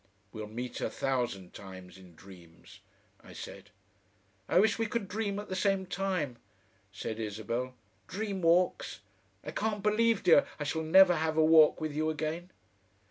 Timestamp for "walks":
8.41-9.01